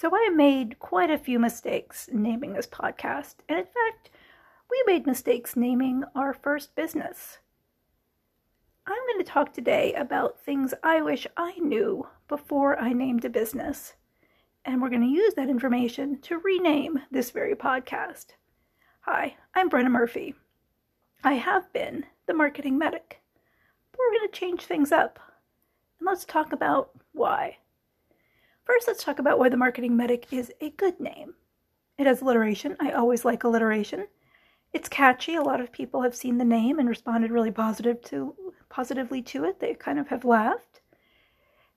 [0.00, 4.08] So I made quite a few mistakes naming this podcast, and in fact,
[4.70, 7.36] we made mistakes naming our first business.
[8.86, 13.28] I'm going to talk today about things I wish I knew before I named a
[13.28, 13.92] business,
[14.64, 18.28] and we're going to use that information to rename this very podcast.
[19.02, 20.34] Hi, I'm Brenna Murphy.
[21.22, 23.20] I have been the marketing medic,
[23.92, 25.18] but we're going to change things up,
[25.98, 27.58] and let's talk about why.
[28.70, 31.34] First, let's talk about why the marketing medic is a good name.
[31.98, 32.76] It has alliteration.
[32.78, 34.06] I always like alliteration.
[34.72, 35.34] It's catchy.
[35.34, 38.32] A lot of people have seen the name and responded really positive to
[38.68, 39.58] positively to it.
[39.58, 40.82] They kind of have laughed.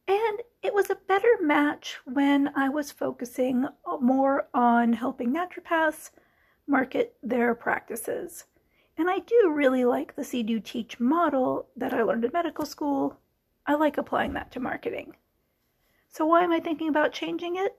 [0.08, 3.66] And it was a better match when I was focusing
[4.00, 6.12] more on helping naturopaths
[6.68, 8.44] market their practices.
[9.00, 12.68] And I do really like the See Do Teach model that I learned in medical
[12.68, 13.18] school.
[13.66, 15.16] I like applying that to marketing.
[16.14, 17.76] So, why am I thinking about changing it?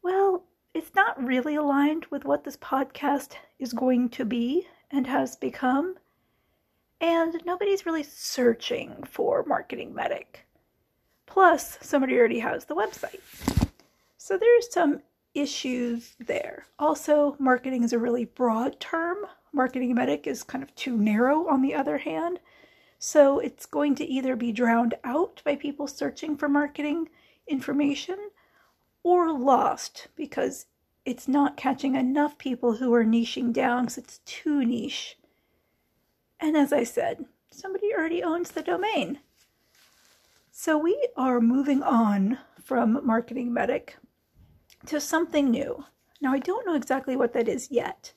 [0.00, 5.34] Well, it's not really aligned with what this podcast is going to be and has
[5.34, 5.96] become.
[7.00, 10.46] And nobody's really searching for Marketing Medic.
[11.26, 13.18] Plus, somebody already has the website.
[14.18, 15.02] So there's some
[15.34, 16.66] issues there.
[16.78, 19.16] Also, marketing is a really broad term.
[19.52, 22.38] Marketing Medic is kind of too narrow, on the other hand.
[23.00, 27.08] So it's going to either be drowned out by people searching for marketing
[27.46, 28.30] information
[29.02, 30.66] or lost because
[31.04, 35.18] it's not catching enough people who are niching down because it's too niche.
[36.40, 39.20] And as I said, somebody already owns the domain.
[40.50, 43.96] So we are moving on from Marketing Medic
[44.86, 45.84] to something new.
[46.20, 48.12] Now, I don't know exactly what that is yet,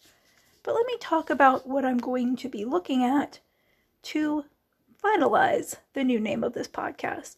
[0.62, 3.40] but let me talk about what I'm going to be looking at
[4.04, 4.46] to
[5.04, 7.38] finalize the new name of this podcast.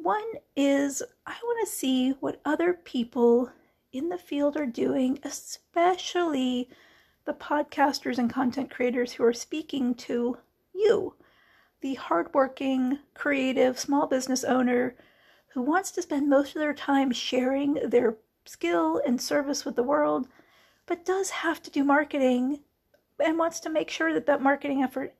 [0.00, 3.50] One is I want to see what other people
[3.92, 6.68] in the field are doing, especially
[7.24, 10.38] the podcasters and content creators who are speaking to
[10.72, 11.14] you,
[11.80, 14.94] the hardworking, creative small business owner
[15.48, 19.82] who wants to spend most of their time sharing their skill and service with the
[19.82, 20.28] world,
[20.86, 22.60] but does have to do marketing
[23.18, 25.14] and wants to make sure that that marketing effort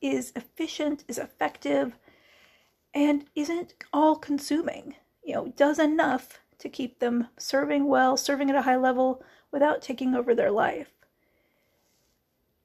[0.00, 1.96] is efficient, is effective,
[2.94, 4.94] and isn't all consuming.
[5.22, 9.82] You know, does enough to keep them serving well, serving at a high level without
[9.82, 10.92] taking over their life.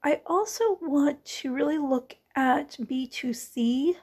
[0.04, 3.96] I also want to really look at B2C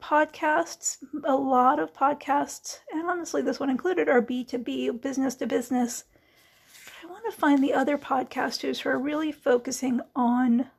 [0.00, 0.98] podcasts.
[1.24, 6.04] A lot of podcasts, and honestly, this one included, are B2B, business to business.
[7.02, 10.70] I want to find the other podcasters who are really focusing on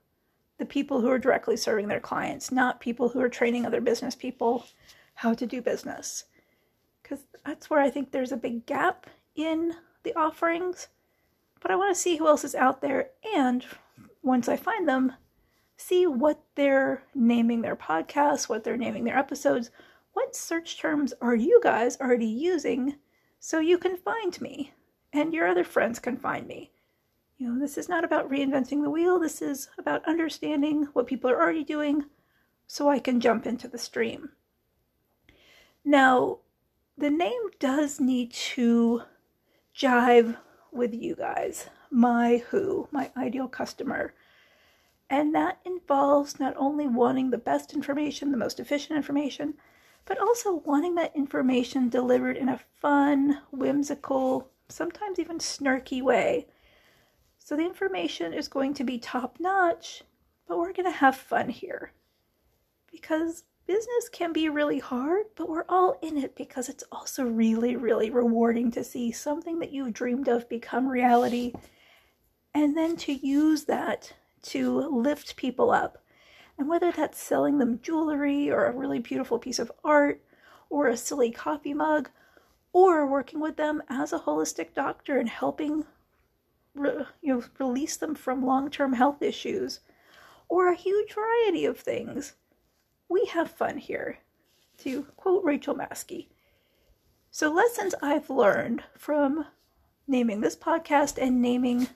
[0.64, 4.16] the people who are directly serving their clients, not people who are training other business
[4.16, 4.66] people
[5.16, 6.24] how to do business.
[7.02, 9.74] Because that's where I think there's a big gap in
[10.04, 10.88] the offerings.
[11.60, 13.66] But I want to see who else is out there, and
[14.22, 15.12] once I find them,
[15.76, 19.70] see what they're naming their podcasts, what they're naming their episodes.
[20.14, 22.96] What search terms are you guys already using
[23.42, 24.72] so you can find me
[25.12, 26.72] and your other friends can find me?
[27.38, 29.20] You know, this is not about reinventing the wheel.
[29.20, 32.06] This is about understanding what people are already doing
[32.68, 34.30] so I can jump into the stream.
[35.84, 36.40] Now,
[36.98, 39.02] the name does need to
[39.76, 40.38] jive
[40.72, 44.14] with you guys, my who, my ideal customer.
[45.10, 49.56] And that involves not only wanting the best information, the most efficient information,
[50.06, 56.48] but also wanting that information delivered in a fun, whimsical, sometimes even snarky way
[57.44, 60.04] so the information is going to be top notch,
[60.48, 61.92] but we're going to have fun here.
[62.90, 67.76] Because business can be really hard, but we're all in it because it's also really,
[67.76, 71.52] really rewarding to see something that you've dreamed of become reality
[72.56, 75.98] and then to use that to lift people up.
[76.58, 80.22] And whether that's selling them jewelry or a really beautiful piece of art
[80.70, 82.10] or a silly coffee mug
[82.72, 85.84] or working with them as a holistic doctor and helping
[86.74, 89.80] re- you know, release them from long-term health issues
[90.50, 92.34] or a huge variety of things.
[93.10, 94.20] We have fun here,
[94.80, 96.28] to quote Rachel Maskey.
[97.32, 99.46] So, lessons I've learned from
[100.08, 101.88] naming this podcast and naming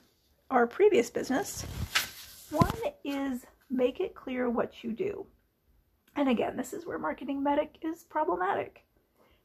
[0.50, 1.64] our previous business
[2.50, 2.70] one
[3.04, 5.26] is make it clear what you do.
[6.16, 8.84] And again, this is where marketing medic is problematic.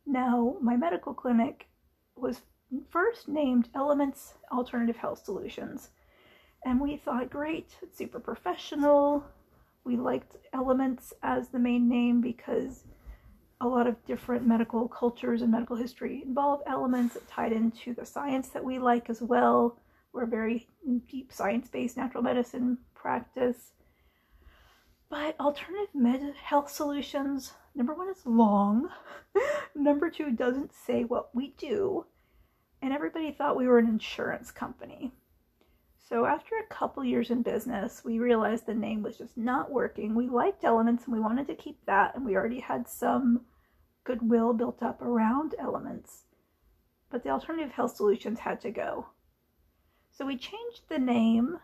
[0.06, 1.68] Now, my medical clinic
[2.15, 2.41] was
[2.90, 5.90] first named Elements Alternative Health Solutions.
[6.66, 9.25] And we thought, great, it's super professional.
[9.84, 12.84] We liked Elements as the main name because
[13.64, 18.50] a lot of different medical cultures and medical history involve elements tied into the science
[18.50, 19.80] that we like as well.
[20.12, 20.68] We're very
[21.08, 23.72] deep science based natural medicine practice.
[25.10, 28.90] But alternative med- health solutions, number one, is long.
[29.75, 32.06] number two, doesn't say what we do.
[32.83, 35.13] And everybody thought we were an insurance company.
[35.97, 40.13] So after a couple years in business, we realized the name was just not working.
[40.13, 43.45] We liked Elements and we wanted to keep that, and we already had some
[44.03, 46.24] goodwill built up around Elements.
[47.09, 49.06] But the alternative health solutions had to go.
[50.12, 51.59] So we changed the name,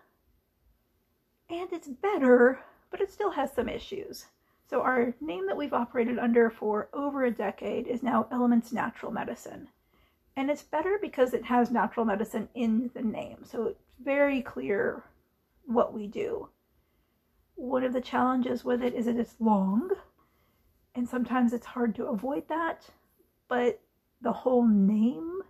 [1.50, 2.62] and it's better,
[2.92, 4.28] but it still has some issues.
[4.70, 9.12] So our name that we've operated under for over a decade is now Elements Natural
[9.12, 9.68] Medicine.
[10.40, 13.40] And it's better because it has natural medicine in the name.
[13.44, 15.04] So it's very clear
[15.66, 16.48] what we do.
[17.56, 19.90] One of the challenges with it is that it's long,
[20.96, 22.90] and sometimes it's hard to avoid that,
[23.50, 23.82] but
[24.22, 25.42] the whole name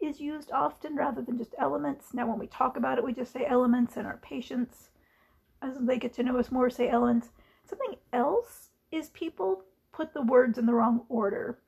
[0.00, 2.12] is used often rather than just elements.
[2.12, 4.90] Now, when we talk about it, we just say elements, and our patients,
[5.62, 7.28] as they get to know us more, say elements.
[7.64, 9.62] Something else is people
[9.92, 11.60] put the words in the wrong order.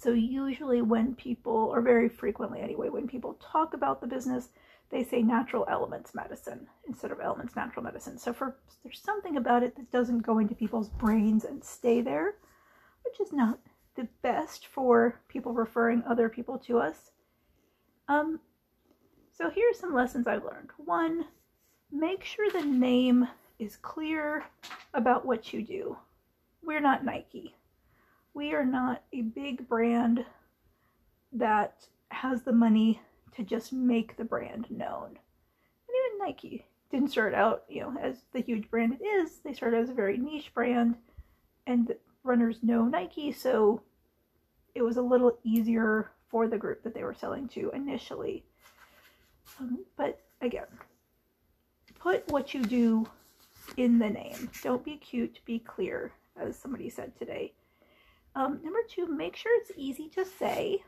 [0.00, 4.48] So, usually, when people, or very frequently anyway, when people talk about the business,
[4.88, 8.16] they say natural elements medicine instead of elements natural medicine.
[8.16, 12.36] So, for there's something about it that doesn't go into people's brains and stay there,
[13.04, 13.58] which is not
[13.94, 17.10] the best for people referring other people to us.
[18.08, 18.40] Um,
[19.36, 20.70] so, here are some lessons I've learned.
[20.78, 21.26] One,
[21.92, 24.46] make sure the name is clear
[24.94, 25.98] about what you do.
[26.62, 27.54] We're not Nike
[28.34, 30.24] we are not a big brand
[31.32, 33.00] that has the money
[33.36, 35.06] to just make the brand known.
[35.08, 39.38] And even Nike didn't start out, you know, as the huge brand it is.
[39.44, 40.96] They started as a very niche brand,
[41.66, 41.94] and
[42.24, 43.82] runners know Nike, so
[44.74, 48.44] it was a little easier for the group that they were selling to initially.
[49.58, 50.66] Um, but again,
[51.98, 53.06] put what you do
[53.76, 54.50] in the name.
[54.62, 57.52] Don't be cute, be clear, as somebody said today.
[58.34, 60.84] Um, number two, make sure it's easy to say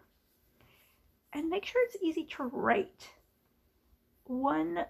[1.32, 3.10] and make sure it's easy to write.
[4.24, 4.84] One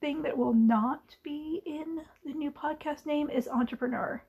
[0.00, 4.22] thing that will not be in the new podcast name is entrepreneur.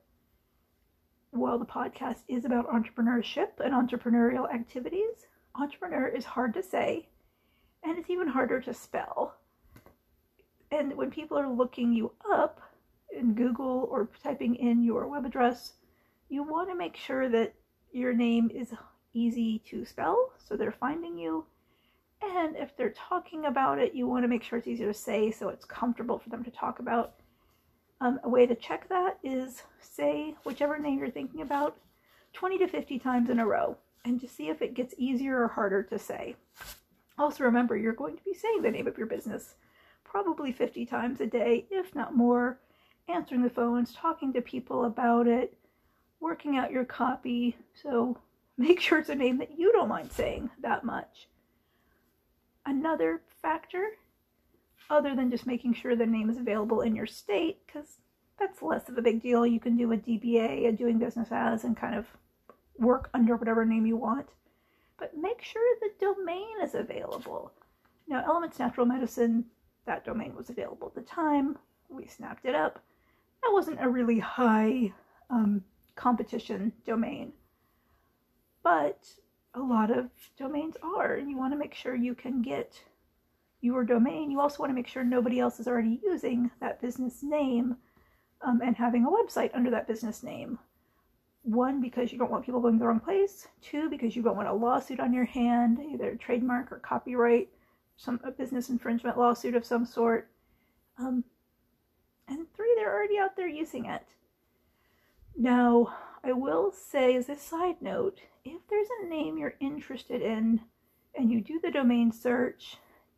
[1.31, 7.09] While the podcast is about entrepreneurship and entrepreneurial activities, entrepreneur is hard to say
[7.83, 9.35] and it's even harder to spell.
[10.71, 12.61] And when people are looking you up
[13.11, 15.73] in Google or typing in your web address,
[16.29, 17.53] you want to make sure that
[17.91, 18.73] your name is
[19.13, 21.45] easy to spell so they're finding you.
[22.21, 25.31] And if they're talking about it, you want to make sure it's easy to say
[25.31, 27.13] so it's comfortable for them to talk about.
[27.99, 31.77] Um, a way to check that is say whichever name you're thinking about
[32.33, 35.47] 20 to 50 times in a row and just see if it gets easier or
[35.47, 36.35] harder to say.
[37.17, 39.55] Also, remember you're going to be saying the name of your business
[40.03, 42.59] probably 50 times a day, if not more,
[43.09, 45.56] answering the phones, talking to people about it,
[46.19, 47.57] working out your copy.
[47.81, 48.17] So
[48.57, 51.27] make sure it's a name that you don't mind saying that much.
[52.65, 53.91] Another factor,
[54.89, 57.99] other than just making sure the name is available in your state, because
[58.39, 59.45] that's less of a big deal.
[59.45, 62.05] You can do a DBA, a doing business as, and kind of
[62.77, 64.27] work under whatever name you want.
[64.99, 67.51] But make sure the domain is available.
[68.07, 69.45] Now, Elements Natural Medicine,
[69.85, 71.57] that domain was available at the time.
[71.89, 72.83] We snapped it up.
[73.43, 74.93] That wasn't a really high
[75.29, 75.63] um,
[75.97, 77.33] competition domain.
[78.63, 79.07] But
[79.53, 82.81] a lot of domains are, and you want to make sure you can get
[83.61, 84.31] your domain.
[84.31, 87.75] You also want to make sure nobody else is already using that business name
[88.41, 90.59] um, and having a website under that business name.
[91.43, 93.47] One, because you don't want people going to the wrong place.
[93.61, 97.49] Two, because you don't want a lawsuit on your hand, either trademark or copyright,
[97.95, 100.29] some a business infringement lawsuit of some sort.
[100.99, 101.23] Um,
[102.27, 104.03] and three, they're already out there using it.
[105.37, 110.61] Now, I will say as a side note, if there's a name you're interested in
[111.13, 112.77] and you do the domain search,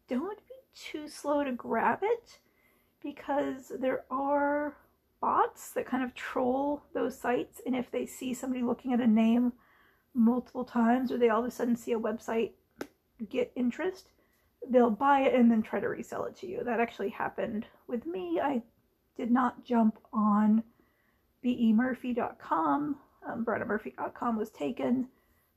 [0.10, 2.40] don't be too slow to grab it
[3.02, 4.76] because there are
[5.22, 9.08] bots that kind of troll those sites and if they see somebody looking at a
[9.08, 9.54] name
[10.14, 12.52] multiple times or they all of a sudden see a website
[13.30, 14.10] get interest,
[14.70, 16.64] they'll buy it and then try to resell it to you.
[16.66, 18.42] That actually happened with me.
[18.42, 18.62] I
[19.16, 20.64] did not jump on
[21.44, 22.98] bemurphy.com.
[23.28, 25.08] Um, BrennaMurphy.com was taken.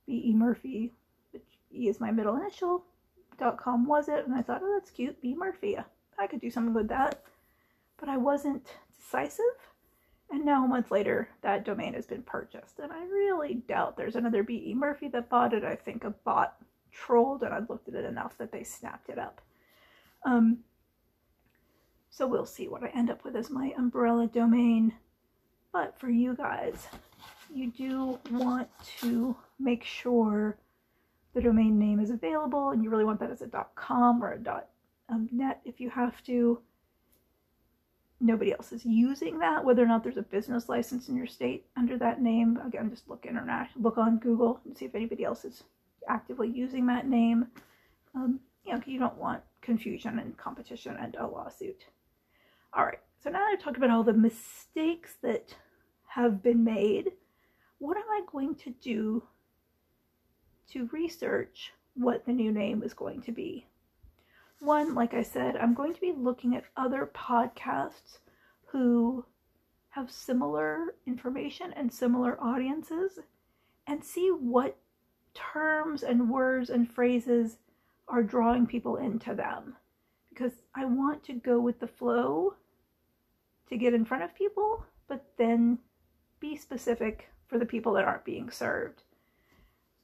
[0.07, 0.35] B.E.
[0.35, 0.93] Murphy,
[1.31, 2.85] which E is my middle initial,
[3.57, 4.27] .com was it.
[4.27, 5.21] And I thought, oh, that's cute.
[5.21, 5.35] B.
[5.35, 5.77] Murphy.
[6.19, 7.23] I could do something with that.
[7.99, 9.45] But I wasn't decisive.
[10.31, 12.79] And now a month later, that domain has been purchased.
[12.79, 14.75] And I really doubt there's another B.E.
[14.75, 15.65] Murphy that bought it.
[15.65, 16.57] I think a bot
[16.91, 19.41] trolled and I looked at it enough that they snapped it up.
[20.25, 20.59] Um,
[22.11, 24.95] so we'll see what I end up with as my umbrella domain.
[25.73, 26.87] But for you guys,
[27.53, 28.69] you do want
[29.01, 30.59] to make sure
[31.35, 34.63] the domain name is available and you really want that as a .com or a
[35.09, 36.61] um, .net if you have to.
[38.21, 41.67] Nobody else is using that, whether or not there's a business license in your state
[41.77, 42.57] under that name.
[42.65, 45.65] Again, just look international, look on Google and see if anybody else is
[46.09, 47.47] actively using that name.
[48.15, 51.85] Um, you know, you don't want confusion and competition and a lawsuit.
[52.75, 55.55] All right, so now that I've talked about all the mistakes that
[56.15, 57.13] have been made.
[57.79, 59.23] What am I going to do
[60.71, 63.67] to research what the new name is going to be?
[64.61, 68.19] One, like I said, I'm going to be looking at other podcasts
[68.67, 69.25] who
[69.89, 73.19] have similar information and similar audiences
[73.87, 74.77] and see what
[75.33, 77.57] terms and words and phrases
[78.07, 79.77] are drawing people into them
[80.29, 82.55] because I want to go with the flow
[83.69, 85.79] to get in front of people, but then
[86.41, 89.03] be specific for the people that aren't being served.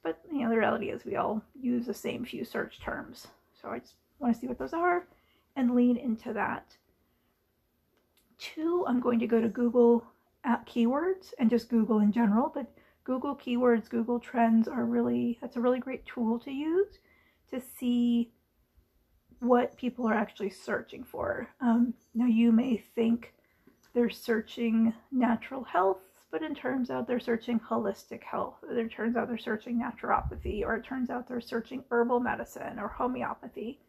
[0.03, 3.27] But you know, the reality is we all use the same few search terms.
[3.61, 5.07] So I just want to see what those are
[5.55, 6.75] and lean into that.
[8.37, 10.05] Two, I'm going to go to Google
[10.45, 12.71] Ads keywords and just Google in general, but
[13.03, 16.99] Google keywords, Google Trends are really, that's a really great tool to use
[17.49, 18.31] to see
[19.39, 21.49] what people are actually searching for.
[21.59, 23.33] Um, now, you may think
[23.99, 25.99] they're searching natural health,
[26.31, 28.55] but it turns out they're searching holistic health.
[28.69, 32.87] It turns out they're searching naturopathy, or it turns out they're searching herbal medicine or
[32.87, 33.79] homeopathy.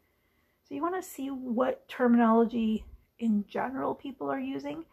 [0.64, 2.84] So, you want to see what terminology
[3.20, 4.84] in general people are using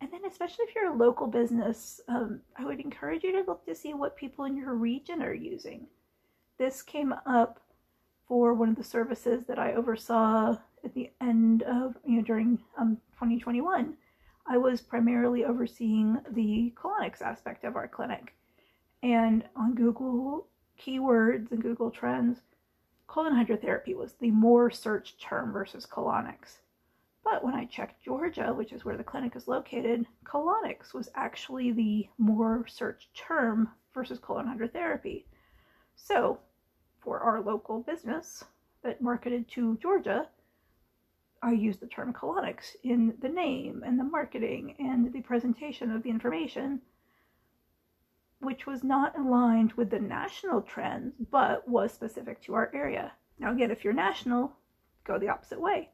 [0.00, 3.66] and then, especially if you're a local business, um, I would encourage you to look
[3.66, 5.86] to see what people in your region are using.
[6.56, 7.60] This came up
[8.28, 12.60] for one of the services that I oversaw at the end of, you know, during
[12.78, 13.96] um, 2021.
[14.50, 18.34] I was primarily overseeing the colonics aspect of our clinic.
[19.02, 20.48] And on Google
[20.80, 22.40] keywords and Google Trends,
[23.06, 26.60] colon hydrotherapy was the more searched term versus colonics.
[27.22, 31.72] But when I checked Georgia, which is where the clinic is located, colonics was actually
[31.72, 35.24] the more searched term versus colon hydrotherapy.
[35.94, 36.38] So,
[37.00, 38.44] for our local business
[38.82, 40.28] that marketed to Georgia,
[41.42, 46.02] I used the term colonics in the name and the marketing and the presentation of
[46.02, 46.80] the information,
[48.40, 53.12] which was not aligned with the national trends but was specific to our area.
[53.38, 54.52] Now, again, if you're national,
[55.04, 55.90] go the opposite way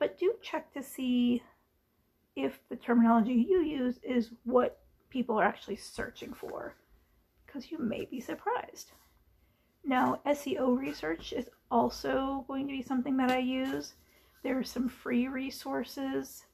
[0.00, 1.42] but do check to see
[2.34, 6.74] if the terminology you use is what people are actually searching for,
[7.46, 8.92] because you may be surprised.
[9.84, 13.92] Now, SEO research is also going to be something that I use.
[14.42, 16.44] There are some free resources.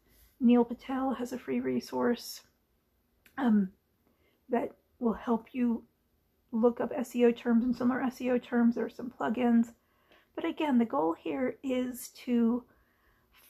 [0.40, 2.42] Neil Patel has a free resource
[3.38, 3.70] um,
[4.48, 5.84] that will help you
[6.52, 8.74] look up SEO terms and similar SEO terms.
[8.74, 9.72] There are some plugins.
[10.34, 12.64] But again, the goal here is to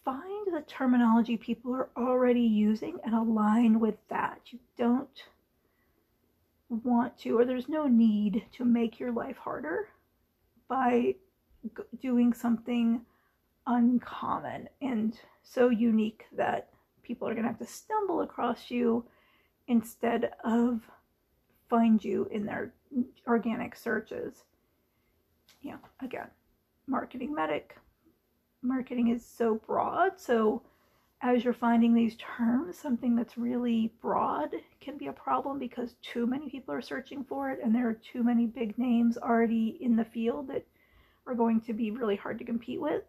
[0.05, 4.41] find the terminology people are already using and align with that.
[4.51, 5.23] You don't
[6.69, 9.89] want to, or there's no need to make your life harder
[10.69, 11.15] by
[12.01, 13.01] doing something
[13.67, 16.69] uncommon and so unique that
[17.03, 19.05] people are going to have to stumble across you
[19.69, 20.81] instead of
[21.69, 22.73] find you in their
[23.27, 24.45] organic searches.
[25.63, 26.29] Know, again,
[26.87, 27.77] marketing medic,
[28.63, 30.13] marketing is so broad.
[30.21, 30.63] So
[31.23, 36.27] as you're finding these terms, something that's really broad can be a problem because too
[36.27, 39.97] many people are searching for it and there are too many big names already in
[39.97, 40.65] the field that
[41.27, 43.03] are going to be really hard to compete with.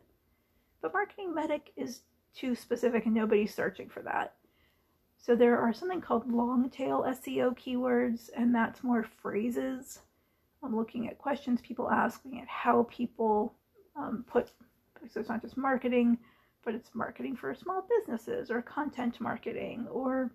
[0.82, 2.02] But marketing medic is
[2.36, 4.36] too specific and nobody's searching for that.
[5.18, 10.00] So there are something called long tail SEO keywords, and that's more phrases.
[10.64, 13.54] I'm looking at questions people ask, looking at how people
[13.96, 14.52] um, put
[15.12, 16.18] so it's not just marketing,
[16.66, 20.32] but it's marketing for small businesses or content marketing or,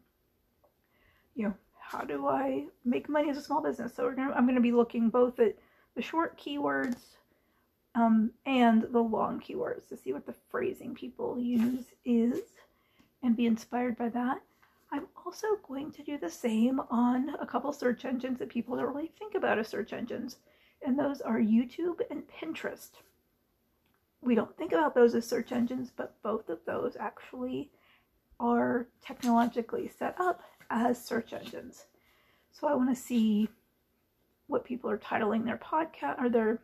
[1.34, 3.94] you know, how do I make money as a small business?
[3.94, 5.56] So gonna, I'm going to be looking both at
[5.94, 7.16] the short keywords
[7.94, 12.40] um, and the long keywords to see what the phrasing people use is
[13.22, 14.40] and be inspired by that.
[14.90, 18.94] I'm also going to do the same on a couple search engines that people don't
[18.94, 20.36] really think about as search engines,
[20.84, 22.90] and those are YouTube and Pinterest
[24.22, 27.70] we don't think about those as search engines, but both of those actually
[28.38, 31.84] are technologically set up as search engines.
[32.52, 33.48] So I want to see
[34.46, 36.60] what people are titling their podcast or their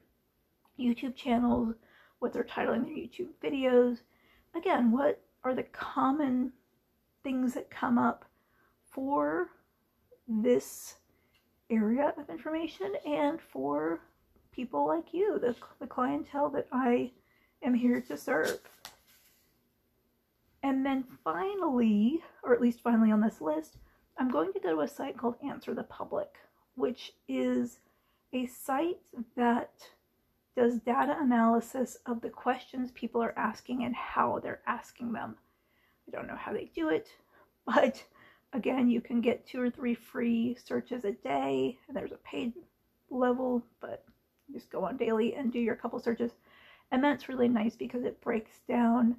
[0.78, 1.75] YouTube channels,
[2.18, 3.99] what they're titling their YouTube videos.
[4.54, 6.52] Again, what are the common
[7.23, 8.25] things that come up
[8.90, 9.49] for
[10.26, 10.97] this
[11.70, 14.00] area of information and for
[14.52, 17.12] people like you, the, the clientele that I
[17.62, 18.58] am here to serve.
[20.62, 23.76] And then finally, or at least finally on this list,
[24.18, 26.35] I'm going to go to a site called Answer the Public,
[26.75, 27.78] which is
[28.32, 28.99] a site
[29.37, 29.70] that
[30.59, 35.37] does data analysis of the questions people are asking and how they're asking them.
[36.09, 37.09] I don't know how they do it,
[37.65, 38.05] but
[38.53, 41.79] again, you can get two or three free searches a day.
[41.87, 42.55] And there's a paid
[43.09, 44.05] level, but
[44.53, 46.33] just go on daily and do your couple searches.
[46.91, 49.15] And that's really nice because it breaks down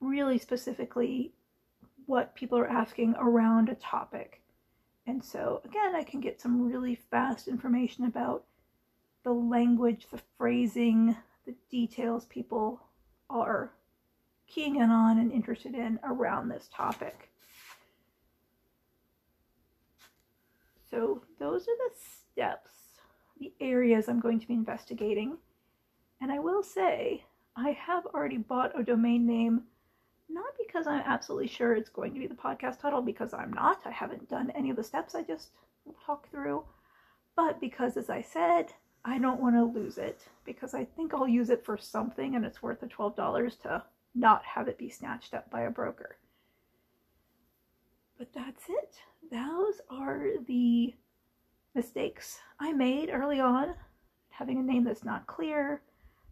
[0.00, 1.32] really specifically
[2.06, 4.40] what people are asking around a topic.
[5.04, 8.44] And so, again, I can get some really fast information about
[9.28, 12.80] the language, the phrasing, the details people
[13.28, 13.74] are
[14.46, 17.30] keying in on and interested in around this topic.
[20.90, 22.70] So, those are the steps,
[23.38, 25.36] the areas I'm going to be investigating.
[26.22, 27.22] And I will say,
[27.54, 29.64] I have already bought a domain name
[30.30, 33.82] not because I'm absolutely sure it's going to be the podcast title, because I'm not.
[33.84, 35.50] I haven't done any of the steps I just
[36.06, 36.64] talked through.
[37.36, 38.72] But because, as I said,
[39.04, 42.44] I don't want to lose it because I think I'll use it for something and
[42.44, 43.82] it's worth the $12 to
[44.14, 46.16] not have it be snatched up by a broker.
[48.18, 48.96] But that's it.
[49.30, 50.94] Those are the
[51.74, 53.74] mistakes I made early on.
[54.30, 55.82] Having a name that's not clear,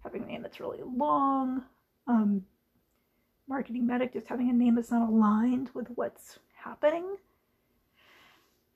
[0.03, 1.63] having a name that's really long,
[2.07, 2.45] um,
[3.49, 7.17] marketing medic just having a name that's not aligned with what's happening.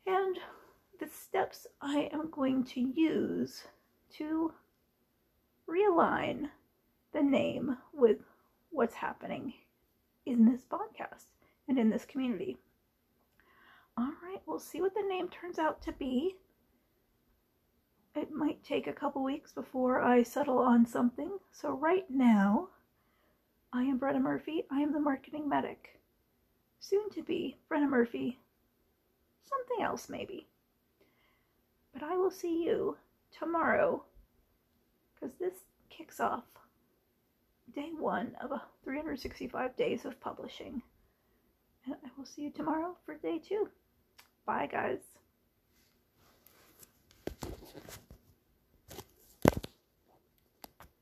[0.07, 0.37] And
[0.99, 3.65] the steps I am going to use
[4.19, 4.53] to
[5.69, 6.49] realign
[7.13, 8.19] the name with
[8.71, 9.53] what's happening
[10.27, 11.27] in this podcast
[11.69, 12.57] and in this community.
[13.97, 16.37] All right, we'll see what the name turns out to be.
[18.15, 21.39] It might take a couple weeks before I settle on something.
[21.53, 22.69] So, right now,
[23.73, 24.65] I am Brenna Murphy.
[24.71, 26.01] I am the marketing medic.
[26.81, 28.41] Soon to be Brenna Murphy.
[29.45, 30.49] Something else, maybe.
[31.93, 32.97] But I will see you
[33.39, 34.05] tomorrow
[35.15, 35.55] because this
[35.89, 36.45] kicks off
[37.75, 40.83] day one of a 365 days of publishing.
[41.87, 43.69] And I will see you tomorrow for day two.
[44.47, 44.99] Bye, guys.